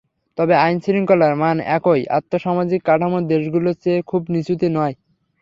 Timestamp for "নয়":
4.69-4.93